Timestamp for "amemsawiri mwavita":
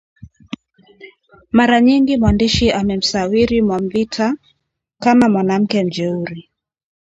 2.79-4.27